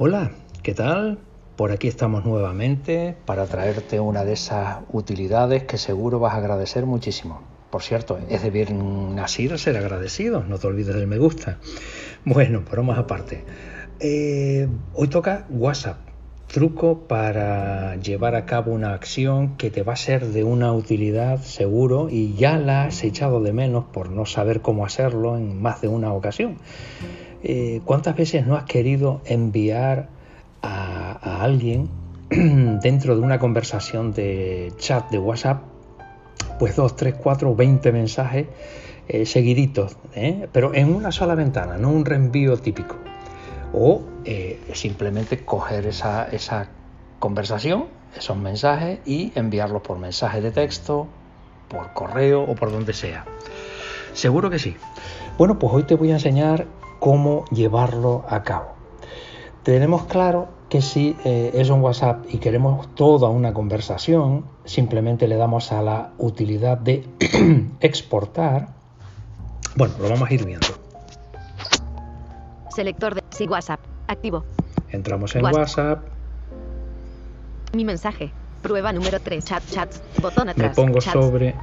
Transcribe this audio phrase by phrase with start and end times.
[0.00, 0.30] Hola,
[0.62, 1.18] ¿qué tal?
[1.56, 6.86] Por aquí estamos nuevamente para traerte una de esas utilidades que seguro vas a agradecer
[6.86, 7.42] muchísimo.
[7.68, 11.58] Por cierto, es de bien nacido ser agradecido, no te olvides del me gusta.
[12.24, 13.42] Bueno, más aparte.
[13.98, 15.98] Eh, hoy toca WhatsApp,
[16.46, 21.42] truco para llevar a cabo una acción que te va a ser de una utilidad
[21.42, 25.80] seguro y ya la has echado de menos por no saber cómo hacerlo en más
[25.80, 26.58] de una ocasión.
[27.42, 30.08] Eh, ¿Cuántas veces no has querido enviar
[30.62, 31.88] a, alguien
[32.30, 35.62] dentro de una conversación de chat de WhatsApp,
[36.58, 38.46] pues dos, tres, cuatro, veinte mensajes
[39.06, 40.48] eh, seguiditos, ¿eh?
[40.52, 42.96] pero en una sola ventana, no un reenvío típico?
[43.72, 44.02] O
[44.72, 46.68] simplemente coger esa, esa
[47.18, 47.86] conversación,
[48.16, 51.06] esos mensajes y enviarlos por mensaje de texto,
[51.68, 53.24] por correo o por donde sea.
[54.12, 54.76] Seguro que sí.
[55.36, 56.66] Bueno, pues hoy te voy a enseñar
[56.98, 58.78] cómo llevarlo a cabo.
[59.62, 65.36] Tenemos claro que si eh, es un WhatsApp y queremos toda una conversación, simplemente le
[65.36, 67.06] damos a la utilidad de
[67.80, 68.68] exportar.
[69.76, 70.66] Bueno, lo vamos a ir viendo.
[72.74, 73.80] Selector de sí, WhatsApp.
[74.06, 74.44] Activo.
[74.90, 76.04] Entramos en WhatsApp.
[77.74, 78.32] Mi mensaje.
[78.62, 79.44] Prueba número 3.
[79.44, 80.02] Chat, chats.
[80.20, 80.70] Botón atrás.
[80.70, 81.54] Me pongo sobre.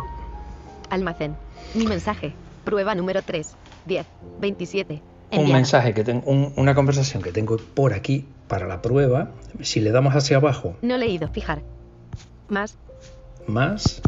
[0.89, 1.35] Almacén.
[1.73, 2.33] Mi mensaje.
[2.63, 3.55] Prueba número 3.
[3.85, 4.05] 10.
[4.39, 9.79] 27 un mensaje que tengo, una conversación que tengo por aquí para la prueba, si
[9.79, 10.75] le damos hacia abajo.
[10.81, 11.61] No leído, fijar.
[12.49, 12.77] Más.
[13.47, 14.01] Más.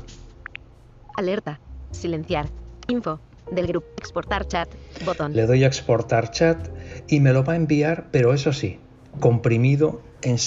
[1.15, 1.59] Alerta.
[1.91, 2.47] Silenciar.
[2.87, 3.19] Info.
[3.51, 3.87] Del grupo.
[3.97, 4.69] Exportar chat.
[5.05, 5.33] Botón.
[5.33, 6.67] Le doy a exportar chat
[7.07, 8.79] y me lo va a enviar, pero eso sí,
[9.19, 10.37] comprimido en.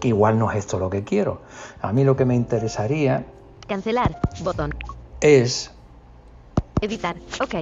[0.00, 1.42] Que igual no es esto lo que quiero.
[1.82, 3.26] A mí lo que me interesaría.
[3.66, 4.20] Cancelar.
[4.42, 4.74] Botón.
[5.20, 5.72] Es.
[6.80, 7.16] Editar.
[7.40, 7.54] Ok.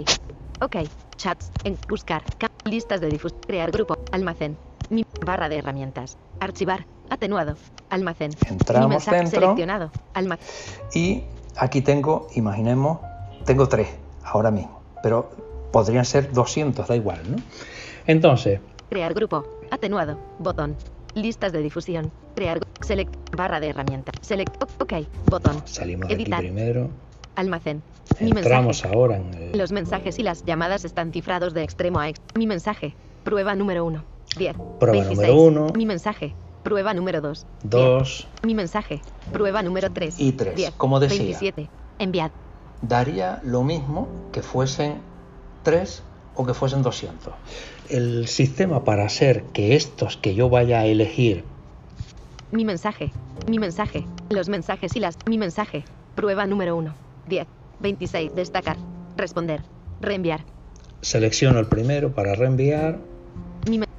[0.60, 0.76] Ok.
[1.16, 1.50] Chats.
[1.64, 2.22] En buscar.
[2.64, 3.40] Listas de difusión.
[3.46, 3.96] Crear grupo.
[4.12, 4.56] Almacén.
[4.90, 6.18] Mi barra de herramientas.
[6.40, 6.86] Archivar.
[7.10, 7.56] Atenuado.
[7.90, 8.32] Almacén.
[8.48, 9.40] Entramos Mi mensaje dentro.
[9.40, 9.90] Seleccionado.
[10.14, 10.46] Almacén.
[10.94, 11.24] Y
[11.56, 12.98] aquí tengo, imaginemos,
[13.44, 13.88] tengo tres
[14.24, 14.80] ahora mismo.
[15.02, 15.30] Pero
[15.72, 17.36] podrían ser 200, da igual, ¿no?
[18.06, 18.60] Entonces.
[18.88, 19.44] Crear grupo.
[19.70, 20.18] Atenuado.
[20.38, 20.76] Botón.
[21.14, 22.12] Listas de difusión.
[22.34, 22.60] Crear.
[22.80, 23.14] Select.
[23.34, 24.14] Barra de herramientas.
[24.20, 24.62] Select.
[24.80, 24.92] OK.
[25.26, 25.62] Botón.
[25.64, 26.90] Salimos de aquí primero.
[27.36, 27.82] Almacén.
[28.20, 32.38] Mi Entramos ahora en Los mensajes y las llamadas están cifrados de extremo a extremo.
[32.38, 32.94] Mi mensaje.
[33.24, 34.04] Prueba número 1.
[34.38, 34.56] 10.
[34.80, 35.66] Prueba número 1.
[35.76, 36.34] Mi mensaje.
[36.62, 37.46] Prueba número 2.
[37.64, 38.28] 2.
[38.42, 39.00] Mi mensaje.
[39.32, 40.18] Prueba número 3.
[40.18, 40.72] Y 3.
[40.76, 41.18] Como decía.
[41.18, 41.68] 27.
[41.98, 42.30] Enviad.
[42.82, 44.96] Daría lo mismo que fuesen
[45.62, 46.02] 3
[46.34, 47.32] o que fuesen 200.
[47.88, 51.44] El sistema para hacer que estos que yo vaya a elegir.
[52.50, 53.12] Mi mensaje.
[53.48, 54.06] Mi mensaje.
[54.30, 55.18] Los mensajes y las.
[55.26, 55.84] Mi mensaje.
[56.14, 57.05] Prueba número 1.
[57.28, 57.46] 10.
[57.80, 58.34] 26.
[58.34, 58.76] Destacar.
[59.16, 59.62] Responder.
[60.00, 60.44] Reenviar.
[61.00, 62.98] Selecciono el primero para reenviar.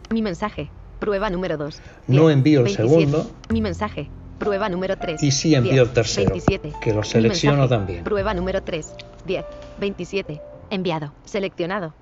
[0.10, 0.70] Mi, mensaje.
[1.00, 1.82] Prueba número 2.
[2.08, 3.30] No envío el segundo.
[3.50, 4.10] Mi mensaje.
[4.40, 5.22] Prueba número 3.
[5.22, 6.32] Y sí envío el tercero.
[6.32, 6.74] 27.
[6.82, 8.04] Que lo selecciono también.
[8.04, 8.94] Prueba número 3.
[9.26, 9.46] 10.
[9.80, 10.42] 27.
[10.70, 11.14] Enviado.
[11.26, 11.94] Seleccionado.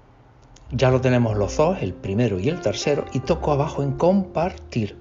[0.72, 4.97] Ya lo tenemos los dos, el primero y el tercero, y toco abajo en compartir.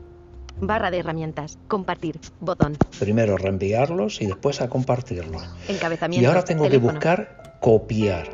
[0.60, 1.58] Barra de herramientas.
[1.68, 2.20] Compartir.
[2.40, 2.76] Botón.
[2.98, 5.42] Primero reenviarlos y después a compartirlos.
[5.68, 6.22] Encabezamiento.
[6.22, 8.28] Y ahora tengo que buscar copiar.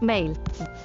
[0.00, 0.32] Mail.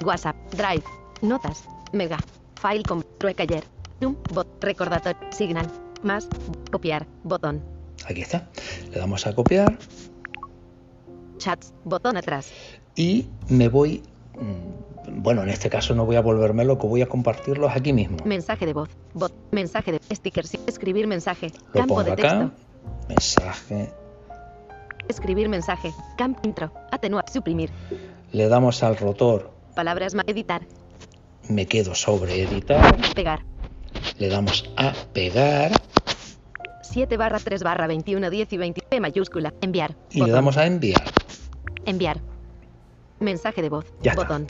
[0.04, 0.36] WhatsApp.
[0.52, 0.84] Drive.
[1.20, 1.64] Notas.
[1.92, 2.18] Mega.
[2.60, 3.64] File con Recaller.
[4.00, 4.16] Zoom.
[4.32, 4.62] Bot.
[4.62, 5.20] Recordatorio.
[5.30, 5.66] Signal.
[6.02, 6.28] Más.
[6.70, 7.06] Copiar.
[7.24, 7.62] Botón.
[8.06, 8.48] Aquí está.
[8.90, 9.78] Le damos a copiar.
[11.38, 11.72] Chats.
[11.84, 12.50] Botón atrás.
[12.94, 14.02] Y me voy
[15.08, 18.18] bueno, en este caso no voy a volverme loco, voy a compartirlos aquí mismo.
[18.24, 22.50] Mensaje de voz, bot, mensaje de sticker, escribir mensaje, campo de texto.
[23.08, 23.92] Mensaje.
[25.08, 27.70] Escribir mensaje, camp intro, atenuar, suprimir.
[28.32, 29.50] Le damos al rotor.
[29.74, 30.62] Palabras más editar.
[31.48, 32.96] Me quedo sobre editar.
[33.14, 33.44] Pegar.
[34.18, 35.72] Le damos a pegar.
[36.82, 38.82] 7 barra 3 barra 21, 10 y 20.
[38.82, 39.52] P mayúscula.
[39.60, 39.96] Enviar.
[40.10, 41.02] Y le damos a enviar.
[41.84, 42.20] Enviar.
[43.22, 43.86] Mensaje de voz.
[44.02, 44.46] Ya botón.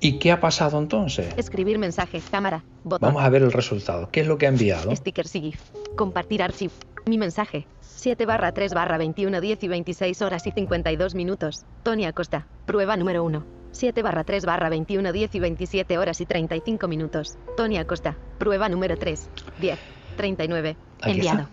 [0.00, 1.32] ¿Y qué ha pasado entonces?
[1.36, 2.20] Escribir mensaje.
[2.30, 2.64] Cámara.
[2.84, 3.08] Botón.
[3.08, 4.08] Vamos a ver el resultado.
[4.10, 4.94] ¿Qué es lo que ha enviado?
[4.94, 5.60] Sticker SIGIF.
[5.96, 6.72] Compartir archivo.
[7.06, 7.66] Mi mensaje.
[7.80, 11.64] 7 barra 3 barra 21 10 y 26 horas y 52 minutos.
[11.82, 12.46] Tony Acosta.
[12.66, 13.44] Prueba número 1.
[13.70, 17.38] 7 barra 3 barra 21 10 y 27 horas y 35 minutos.
[17.56, 18.16] Tony Acosta.
[18.38, 19.30] Prueba número 3.
[19.60, 19.78] 10.
[20.16, 20.76] 39.
[21.04, 21.48] Enviado.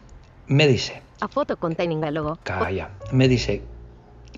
[0.47, 1.01] Me dice.
[1.21, 2.39] A foto containing el logo.
[2.44, 2.89] Calla.
[3.12, 3.62] Me dice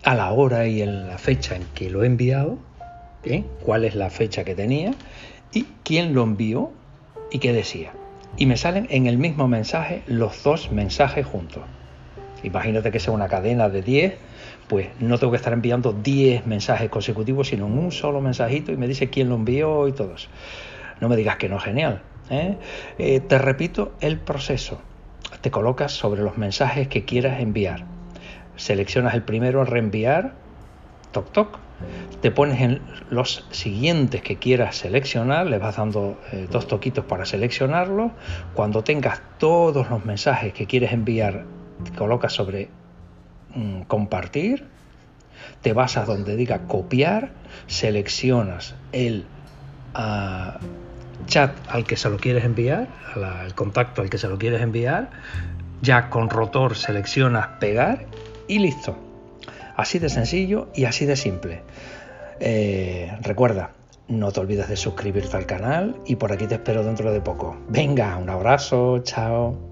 [0.03, 2.57] a la hora y en la fecha en que lo he enviado,
[3.23, 3.43] ¿eh?
[3.63, 4.93] cuál es la fecha que tenía
[5.53, 6.71] y quién lo envió
[7.31, 7.93] y qué decía.
[8.37, 11.63] Y me salen en el mismo mensaje los dos mensajes juntos.
[12.43, 14.15] Imagínate que sea una cadena de 10,
[14.67, 18.87] pues no tengo que estar enviando 10 mensajes consecutivos, sino un solo mensajito y me
[18.87, 20.29] dice quién lo envió y todo eso.
[20.99, 22.01] No me digas que no es genial.
[22.29, 22.57] ¿eh?
[22.97, 24.81] Eh, te repito el proceso.
[25.41, 27.85] Te colocas sobre los mensajes que quieras enviar.
[28.61, 30.35] Seleccionas el primero, reenviar,
[31.11, 31.57] toc toc.
[32.21, 32.79] Te pones en
[33.09, 38.11] los siguientes que quieras seleccionar, le vas dando eh, dos toquitos para seleccionarlo.
[38.53, 41.45] Cuando tengas todos los mensajes que quieres enviar,
[41.83, 42.69] te colocas sobre
[43.55, 44.67] mm, compartir,
[45.63, 47.31] te vas a donde diga copiar,
[47.65, 49.25] seleccionas el
[49.95, 50.59] ah,
[51.25, 55.09] chat al que se lo quieres enviar, al contacto al que se lo quieres enviar,
[55.81, 58.05] ya con rotor seleccionas pegar
[58.51, 58.95] y listo.
[59.77, 61.61] Así de sencillo y así de simple.
[62.39, 63.71] Eh, recuerda,
[64.09, 67.57] no te olvides de suscribirte al canal y por aquí te espero dentro de poco.
[67.69, 69.70] Venga, un abrazo, chao.